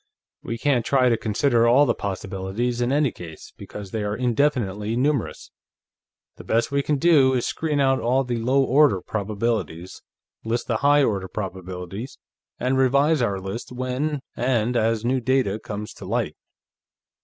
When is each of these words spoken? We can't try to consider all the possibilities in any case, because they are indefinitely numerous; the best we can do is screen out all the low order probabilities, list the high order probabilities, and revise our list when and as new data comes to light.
We 0.41 0.57
can't 0.57 0.83
try 0.83 1.09
to 1.09 1.15
consider 1.15 1.67
all 1.67 1.85
the 1.85 1.93
possibilities 1.93 2.81
in 2.81 2.91
any 2.91 3.11
case, 3.11 3.53
because 3.55 3.91
they 3.91 4.03
are 4.03 4.17
indefinitely 4.17 4.95
numerous; 4.95 5.51
the 6.37 6.43
best 6.43 6.71
we 6.71 6.81
can 6.81 6.97
do 6.97 7.35
is 7.35 7.45
screen 7.45 7.79
out 7.79 7.99
all 7.99 8.23
the 8.23 8.37
low 8.39 8.63
order 8.63 8.99
probabilities, 8.99 10.01
list 10.43 10.65
the 10.65 10.77
high 10.77 11.03
order 11.03 11.27
probabilities, 11.27 12.17
and 12.59 12.79
revise 12.79 13.21
our 13.21 13.39
list 13.39 13.71
when 13.71 14.21
and 14.35 14.75
as 14.75 15.05
new 15.05 15.19
data 15.19 15.59
comes 15.59 15.93
to 15.93 16.05
light. 16.05 16.35